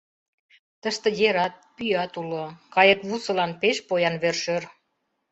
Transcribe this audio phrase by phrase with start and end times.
[0.81, 4.63] Тыште ерат, пӱят уло, кайыквусылан пеш поян вер-шӧр.